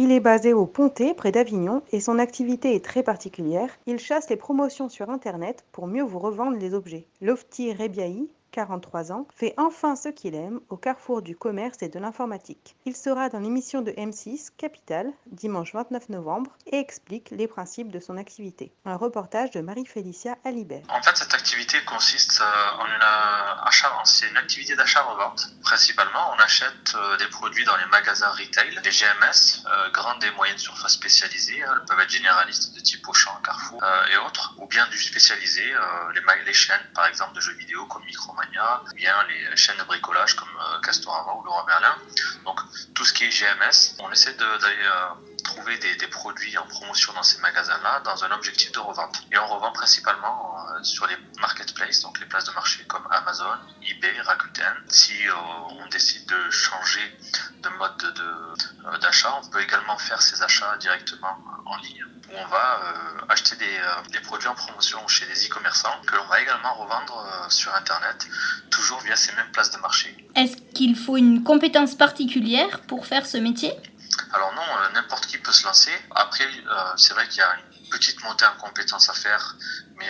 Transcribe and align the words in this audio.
Il 0.00 0.12
est 0.12 0.20
basé 0.20 0.52
au 0.52 0.64
Pontet, 0.64 1.12
près 1.12 1.32
d'Avignon, 1.32 1.82
et 1.90 1.98
son 1.98 2.20
activité 2.20 2.76
est 2.76 2.84
très 2.84 3.02
particulière. 3.02 3.68
Il 3.86 3.98
chasse 3.98 4.30
les 4.30 4.36
promotions 4.36 4.88
sur 4.88 5.10
Internet 5.10 5.64
pour 5.72 5.88
mieux 5.88 6.04
vous 6.04 6.20
revendre 6.20 6.56
les 6.56 6.72
objets. 6.72 7.08
Lofty 7.20 7.72
Rebiahi, 7.72 8.30
43 8.52 9.12
ans, 9.12 9.26
fait 9.34 9.54
enfin 9.56 9.96
ce 9.96 10.08
qu'il 10.08 10.34
aime 10.34 10.60
au 10.68 10.76
carrefour 10.76 11.22
du 11.22 11.36
commerce 11.36 11.78
et 11.82 11.88
de 11.88 11.98
l'informatique. 11.98 12.76
Il 12.84 12.96
sera 12.96 13.28
dans 13.28 13.40
l'émission 13.40 13.82
de 13.82 13.90
M6 13.92 14.50
Capital 14.56 15.10
dimanche 15.26 15.72
29 15.74 16.08
novembre 16.08 16.50
et 16.66 16.78
explique 16.78 17.30
les 17.30 17.48
principes 17.48 17.90
de 17.90 18.00
son 18.00 18.16
activité. 18.16 18.72
Un 18.84 18.96
reportage 18.96 19.50
de 19.50 19.60
Marie-Félicia 19.60 20.36
Alibert. 20.44 20.82
En 20.88 21.02
fait, 21.02 21.16
cette 21.16 21.34
activité 21.34 21.78
consiste 21.84 22.40
euh, 22.40 22.82
en 22.82 22.86
une, 22.86 23.02
euh, 23.02 23.66
achat, 23.66 23.92
c'est 24.04 24.28
une 24.28 24.36
activité 24.36 24.76
d'achat-revente. 24.76 25.48
Principalement, 25.62 26.32
on 26.34 26.42
achète 26.42 26.94
euh, 26.94 27.16
des 27.16 27.28
produits 27.28 27.64
dans 27.64 27.76
les 27.76 27.86
magasins 27.86 28.30
retail, 28.30 28.70
les 28.70 28.90
GMS, 28.90 29.64
grandes 29.92 30.22
et 30.24 30.30
moyennes 30.32 30.58
surfaces 30.58 30.92
spécialisées. 30.92 31.58
Elles 31.58 31.84
peuvent 31.86 32.00
être 32.00 32.10
généralistes 32.10 32.74
de 32.74 32.80
type 32.80 33.06
Auchan, 33.08 33.32
Carrefour 33.44 33.82
et 34.12 34.16
autres, 34.18 34.47
ou 34.58 34.66
bien 34.66 34.86
du 34.88 34.98
spécialisé, 34.98 35.74
les, 36.14 36.44
les 36.44 36.54
chaînes 36.54 36.86
par 36.94 37.06
exemple 37.06 37.34
de 37.34 37.40
jeux 37.40 37.54
vidéo 37.54 37.86
comme 37.86 38.04
Micromania 38.04 38.82
bien 38.94 39.14
les 39.28 39.56
chaînes 39.56 39.78
de 39.78 39.84
bricolage 39.84 40.34
comme 40.34 40.48
euh, 40.48 40.80
Castorama 40.80 41.32
ou 41.34 41.44
Leroy 41.44 41.64
Merlin. 41.66 41.96
Donc 42.44 42.60
tout 42.94 43.04
ce 43.04 43.12
qui 43.12 43.24
est 43.24 43.28
GMS, 43.28 43.96
on 44.00 44.10
essaie 44.10 44.34
d'aller 44.34 44.84
euh, 44.84 45.42
trouver 45.44 45.78
des, 45.78 46.08
produits 46.08 46.56
en 46.58 46.66
promotion 46.66 47.12
dans 47.12 47.22
ces 47.22 47.38
magasins-là 47.40 48.00
dans 48.00 48.24
un 48.24 48.30
objectif 48.32 48.72
de 48.72 48.80
revente. 48.80 49.22
Et 49.30 49.38
on 49.38 49.46
revend 49.46 49.72
principalement 49.72 50.56
euh, 50.58 50.82
sur 50.82 51.06
les 51.06 51.16
marketplaces, 51.40 52.00
donc 52.02 52.18
les 52.18 52.26
places 52.26 52.44
de 52.44 52.52
marché 52.52 52.84
comme 52.86 53.06
Amazon, 53.10 53.58
eBay, 53.82 54.20
Rakuten. 54.22 54.74
Si 54.88 55.14
on 55.70 55.86
décide 55.88 56.26
de 56.26 56.50
changer 56.50 57.18
de 57.62 57.68
mode 57.70 59.00
d'achat, 59.00 59.34
on 59.42 59.48
peut 59.48 59.60
également 59.60 59.98
faire 59.98 60.20
ces 60.20 60.42
achats 60.42 60.76
directement 60.78 61.38
en 61.66 61.76
ligne 61.76 62.04
où 62.30 62.36
on 62.36 62.46
va 62.46 62.80
euh, 62.82 62.97
acheter 63.38 63.56
euh, 63.62 64.10
des, 64.12 64.20
produits 64.20 64.48
en 64.48 64.54
promotion 64.54 65.06
chez 65.06 65.26
des 65.26 65.46
e-commerçants 65.46 66.00
que 66.06 66.16
l'on 66.16 66.26
va 66.26 66.40
également 66.40 66.74
revendre 66.74 67.26
euh, 67.26 67.48
sur 67.48 67.74
Internet, 67.74 68.26
toujours 68.70 69.00
via 69.00 69.16
ces 69.16 69.32
mêmes 69.32 69.50
places 69.52 69.70
de 69.70 69.78
marché. 69.78 70.16
Est-ce 70.34 70.56
qu'il 70.74 70.96
faut 70.96 71.16
une 71.16 71.42
compétence 71.42 71.94
particulière 71.94 72.80
pour 72.82 73.06
faire 73.06 73.26
ce 73.26 73.36
métier? 73.38 73.72
Alors 74.32 74.52
non, 74.54 74.62
n'importe 74.94 75.26
qui 75.26 75.38
peut 75.38 75.52
se 75.52 75.64
lancer. 75.64 75.92
Après, 76.14 76.44
c'est 76.96 77.14
vrai 77.14 77.28
qu'il 77.28 77.38
y 77.38 77.42
a 77.42 77.54
une 77.54 77.88
petite 77.88 78.22
montée 78.24 78.44
en 78.46 78.58
compétences 78.60 79.08
à 79.08 79.12
faire, 79.12 79.56
mais 79.96 80.06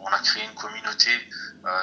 on 0.00 0.06
a 0.06 0.18
créé 0.20 0.44
une 0.44 0.54
communauté 0.54 1.10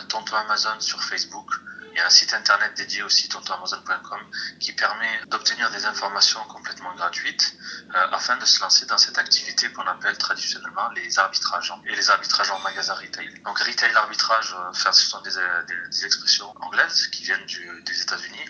Tonton 0.08 0.36
Amazon 0.36 0.80
sur 0.80 1.04
Facebook 1.04 1.50
il 1.96 2.00
y 2.00 2.02
a 2.02 2.08
un 2.08 2.10
site 2.10 2.34
internet 2.34 2.74
dédié 2.76 3.04
aussi, 3.04 3.30
tontonamazon.com, 3.30 4.20
qui 4.60 4.74
permet 4.74 5.22
d'obtenir 5.28 5.72
des 5.72 5.86
informations 5.86 6.42
complètement 6.50 6.94
gratuites 6.94 7.56
euh, 7.96 8.08
afin 8.12 8.36
de 8.36 8.44
se 8.44 8.60
lancer 8.60 8.86
dans 8.86 8.98
cette 8.98 9.18
activité 9.18 9.72
qu'on 9.72 9.88
appelle 9.88 10.18
traditionnellement 10.18 10.90
les 10.90 11.18
arbitrages 11.20 11.74
et 11.86 11.96
les 11.96 12.10
arbitrages 12.10 12.52
en 12.52 12.60
magasin 12.60 12.96
retail. 12.96 13.34
Donc 13.46 13.58
retail 13.60 13.96
arbitrage, 13.96 14.54
euh, 14.60 14.74
ce 14.74 14.92
sont 14.92 15.22
des, 15.22 16.06
expressions 16.06 16.54
anglaises 16.60 17.08
qui 17.08 17.24
viennent 17.24 17.46
des 17.46 18.02
États-Unis 18.02 18.46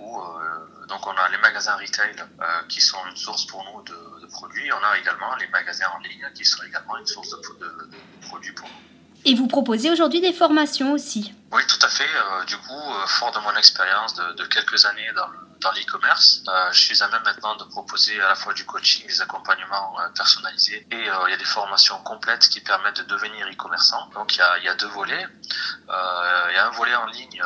euh, 0.00 0.86
donc 0.86 1.06
on 1.06 1.10
a 1.10 1.28
les 1.28 1.38
magasins 1.38 1.76
retail 1.76 2.14
qui 2.68 2.80
sont 2.80 2.98
une 3.10 3.16
source 3.16 3.46
pour 3.46 3.64
nous 3.64 3.82
de, 3.82 4.26
produits. 4.28 4.72
On 4.72 4.84
a 4.84 4.98
également 4.98 5.34
les 5.36 5.46
magasins 5.48 5.86
en 5.94 5.98
ligne 6.00 6.26
qui 6.34 6.44
sont 6.44 6.62
également 6.64 6.96
une 6.98 7.06
source 7.06 7.30
de 7.30 7.90
produits 8.22 8.52
pour 8.52 8.68
nous. 8.68 8.74
Et 9.24 9.34
vous 9.34 9.46
proposez 9.46 9.90
aujourd'hui 9.90 10.20
des 10.20 10.32
formations 10.32 10.92
aussi 10.92 11.32
Oui, 11.50 11.62
tout 11.66 11.78
à 11.84 11.88
fait. 11.88 12.04
Euh, 12.04 12.44
du 12.44 12.56
coup, 12.58 12.74
euh, 12.74 13.06
fort 13.06 13.32
de 13.32 13.38
mon 13.38 13.54
expérience 13.56 14.14
de, 14.14 14.44
quelques 14.46 14.84
années 14.84 15.10
dans, 15.16 15.28
dans 15.60 15.72
l'e-commerce, 15.72 16.42
euh, 16.46 16.72
je 16.72 16.78
suis 16.78 17.02
à 17.02 17.08
même 17.08 17.22
maintenant 17.24 17.56
de 17.56 17.64
proposer 17.64 18.20
à 18.20 18.28
la 18.28 18.34
fois 18.34 18.52
du 18.52 18.66
coaching, 18.66 19.06
des 19.06 19.22
accompagnements 19.22 19.96
personnalisés 20.14 20.86
et 20.90 20.96
il 20.96 21.30
y 21.30 21.32
a 21.32 21.36
des 21.36 21.44
formations 21.44 21.98
complètes 22.02 22.48
qui 22.48 22.60
permettent 22.60 22.98
de 22.98 23.04
devenir 23.04 23.46
e-commerçant. 23.48 24.08
Donc 24.14 24.36
il 24.36 24.38
y, 24.38 24.42
a, 24.42 24.58
il 24.58 24.64
y 24.64 24.68
a 24.68 24.74
deux 24.74 24.88
volets. 24.88 25.26
Un 26.68 26.70
volet 26.76 26.94
en 26.94 27.06
ligne 27.06 27.42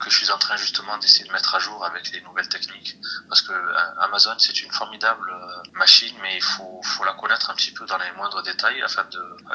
que 0.00 0.10
je 0.10 0.16
suis 0.16 0.30
en 0.30 0.38
train 0.38 0.56
justement 0.56 0.98
d'essayer 0.98 1.26
de 1.26 1.32
mettre 1.32 1.54
à 1.54 1.58
jour 1.58 1.84
avec 1.84 2.10
les 2.12 2.20
nouvelles 2.22 2.48
techniques 2.48 2.96
parce 3.28 3.42
que 3.42 3.52
Amazon 4.00 4.34
c'est 4.38 4.62
une 4.62 4.72
formidable 4.72 5.32
machine 5.74 6.14
mais 6.22 6.36
il 6.36 6.42
faut, 6.42 6.80
faut 6.82 7.04
la 7.04 7.12
connaître 7.12 7.50
un 7.50 7.54
petit 7.54 7.72
peu 7.72 7.86
dans 7.86 7.98
les 7.98 8.10
moindres 8.16 8.42
détails 8.42 8.82
afin 8.82 9.06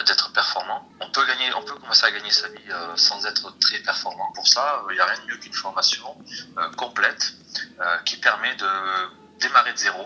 d'être 0.07 0.31
performant. 0.31 0.87
On 1.01 1.09
peut 1.11 1.25
gagner 1.25 1.49
on 1.55 1.63
peut 1.63 1.75
commencer 1.75 2.05
à 2.05 2.11
gagner 2.11 2.31
sa 2.31 2.47
vie 2.47 2.71
euh, 2.71 2.95
sans 2.95 3.25
être 3.25 3.57
très 3.59 3.79
performant. 3.79 4.31
Pour 4.33 4.47
ça, 4.47 4.81
il 4.87 4.91
euh, 4.91 4.95
n'y 4.95 4.99
a 4.99 5.05
rien 5.05 5.19
de 5.21 5.31
mieux 5.31 5.37
qu'une 5.37 5.53
formation 5.53 6.15
euh, 6.57 6.69
complète 6.75 7.33
qui 8.05 8.17
permet 8.17 8.53
de 8.55 8.67
démarrer 9.39 9.73
de 9.73 9.77
zéro 9.77 10.05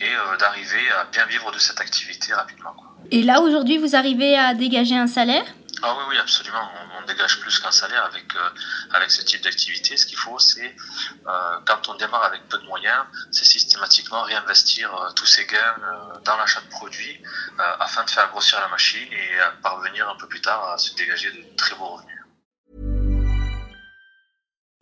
et 0.00 0.12
d'arriver 0.38 0.90
à 0.90 1.04
bien 1.04 1.24
vivre 1.26 1.50
de 1.52 1.58
cette 1.58 1.80
activité 1.80 2.34
rapidement. 2.34 2.74
Et 3.10 3.22
là, 3.22 3.40
aujourd'hui, 3.40 3.78
vous 3.78 3.96
arrivez 3.96 4.36
à 4.36 4.52
dégager 4.52 4.96
un 4.96 5.06
salaire? 5.06 5.44
Ah 5.86 5.94
oui, 5.98 6.04
oui, 6.08 6.18
absolument. 6.18 6.66
On, 6.98 7.04
dégage 7.04 7.38
plus 7.40 7.58
qu'un 7.58 7.70
salaire 7.70 8.04
avec, 8.06 8.34
euh, 8.34 8.48
avec 8.94 9.10
ce 9.10 9.20
type 9.20 9.42
d'activité. 9.42 9.98
Ce 9.98 10.06
qu'il 10.06 10.16
faut, 10.16 10.38
c'est, 10.38 10.74
euh, 11.26 11.58
quand 11.66 11.90
on 11.90 11.94
démarre 11.96 12.24
avec 12.24 12.48
peu 12.48 12.56
de 12.56 12.64
moyens, 12.64 13.04
c'est 13.30 13.44
systématiquement 13.44 14.22
réinvestir 14.22 14.94
euh, 14.94 15.10
tous 15.14 15.26
ces 15.26 15.44
gains 15.44 15.76
dans 16.24 16.38
l'achat 16.38 16.62
de 16.62 16.70
produits 16.70 17.22
afin 17.80 18.02
de 18.04 18.10
faire 18.10 18.30
grossir 18.30 18.58
la 18.60 18.68
machine 18.68 19.12
et 19.12 19.60
parvenir 19.62 20.08
un 20.08 20.16
peu 20.16 20.26
plus 20.26 20.40
tard 20.40 20.70
à 20.70 20.78
se 20.78 20.94
dégager 20.94 21.30
de 21.30 21.44
très 21.56 21.76
beaux 21.76 21.96
revenus. 21.96 22.20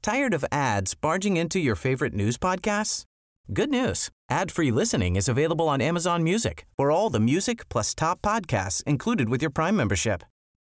Tired 0.02 0.34
of 0.34 0.44
ads 0.52 0.94
barging 0.94 1.36
into 1.36 1.58
your 1.58 1.76
favorite 1.76 2.14
news 2.14 2.38
podcasts? 2.38 3.04
Good 3.52 3.70
news. 3.70 4.08
Ad-free 4.30 4.70
listening 4.70 5.16
is 5.16 5.28
available 5.28 5.68
on 5.68 5.80
Amazon 5.80 6.22
Music 6.22 6.64
for 6.76 6.92
all 6.92 7.10
the 7.10 7.20
music 7.20 7.68
plus 7.68 7.92
top 7.94 8.22
podcasts 8.22 8.84
included 8.84 9.28
with 9.28 9.42
your 9.42 9.50
Prime 9.50 9.76
membership. 9.76 10.22